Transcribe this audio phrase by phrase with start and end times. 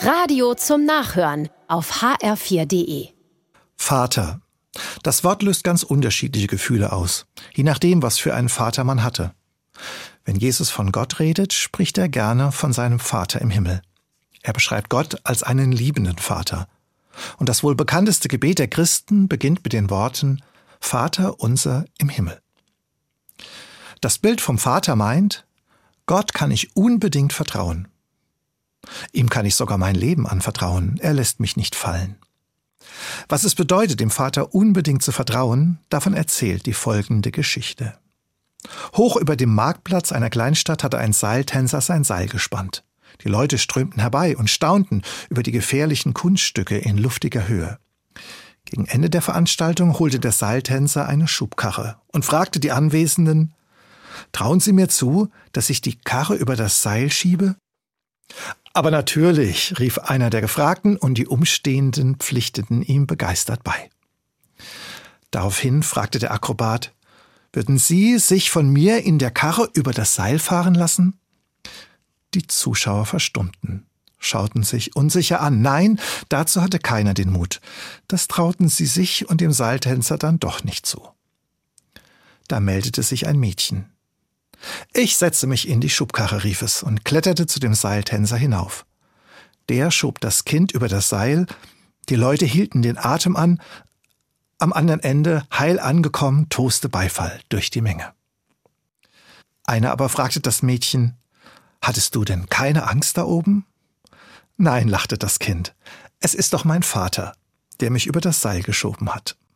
[0.00, 3.08] Radio zum Nachhören auf hr4.de.
[3.76, 4.40] Vater.
[5.02, 9.32] Das Wort löst ganz unterschiedliche Gefühle aus, je nachdem, was für einen Vater man hatte.
[10.24, 13.82] Wenn Jesus von Gott redet, spricht er gerne von seinem Vater im Himmel.
[14.42, 16.68] Er beschreibt Gott als einen liebenden Vater.
[17.38, 20.42] Und das wohl bekannteste Gebet der Christen beginnt mit den Worten
[20.78, 22.40] Vater unser im Himmel.
[24.00, 25.44] Das Bild vom Vater meint,
[26.06, 27.88] Gott kann ich unbedingt vertrauen.
[29.12, 32.16] Ihm kann ich sogar mein Leben anvertrauen, er lässt mich nicht fallen.
[33.28, 37.98] Was es bedeutet, dem Vater unbedingt zu vertrauen, davon erzählt die folgende Geschichte.
[38.96, 42.84] Hoch über dem Marktplatz einer Kleinstadt hatte ein Seiltänzer sein Seil gespannt.
[43.22, 47.78] Die Leute strömten herbei und staunten über die gefährlichen Kunststücke in luftiger Höhe.
[48.64, 53.54] Gegen Ende der Veranstaltung holte der Seiltänzer eine Schubkarre und fragte die Anwesenden
[54.32, 57.56] Trauen Sie mir zu, dass ich die Karre über das Seil schiebe?
[58.78, 63.90] Aber natürlich, rief einer der Gefragten, und die Umstehenden pflichteten ihm begeistert bei.
[65.32, 66.94] Daraufhin fragte der Akrobat,
[67.52, 71.18] würden Sie sich von mir in der Karre über das Seil fahren lassen?
[72.34, 73.84] Die Zuschauer verstummten,
[74.20, 75.60] schauten sich unsicher an.
[75.60, 75.98] Nein,
[76.28, 77.60] dazu hatte keiner den Mut.
[78.06, 81.04] Das trauten sie sich und dem Seiltänzer dann doch nicht zu.
[82.46, 83.86] Da meldete sich ein Mädchen.
[84.92, 88.86] Ich setze mich in die Schubkarre, rief es und kletterte zu dem Seiltänzer hinauf.
[89.68, 91.46] Der schob das Kind über das Seil,
[92.08, 93.60] die Leute hielten den Atem an,
[94.58, 98.12] am anderen Ende, heil angekommen, toste Beifall durch die Menge.
[99.64, 101.14] Einer aber fragte das Mädchen,
[101.80, 103.64] Hattest du denn keine Angst da oben?
[104.56, 105.74] Nein, lachte das Kind,
[106.20, 107.34] es ist doch mein Vater,
[107.80, 109.38] der mich über das Seil geschoben hat.